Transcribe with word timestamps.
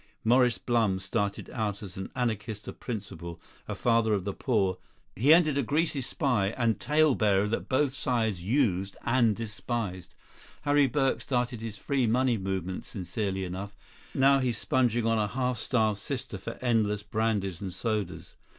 Maurice 0.23 0.57
Blum 0.57 0.97
started 0.97 1.47
out 1.51 1.83
as 1.83 1.95
an 1.95 2.09
anarchist 2.15 2.67
of 2.67 2.79
principle, 2.79 3.39
a 3.67 3.75
father 3.75 4.15
of 4.15 4.23
the 4.25 4.33
poor; 4.33 4.79
he 5.15 5.31
ended 5.31 5.59
a 5.59 5.61
greasy 5.61 6.01
spy 6.01 6.47
and 6.57 6.79
tale 6.79 7.13
bearer 7.13 7.47
that 7.47 7.69
both 7.69 7.93
sides 7.93 8.43
used 8.43 8.97
and 9.05 9.35
despised. 9.35 10.15
Harry 10.63 10.87
Burke 10.87 11.21
started 11.21 11.61
his 11.61 11.77
free 11.77 12.07
money 12.07 12.39
movement 12.39 12.83
sincerely 12.83 13.43
enough; 13.45 13.75
now 14.15 14.39
he's 14.39 14.57
sponging 14.57 15.05
on 15.05 15.19
a 15.19 15.27
half 15.27 15.59
starved 15.59 15.99
sister 15.99 16.39
for 16.39 16.57
endless 16.63 17.03
brandies 17.03 17.61
and 17.61 17.71
sodas. 17.71 18.33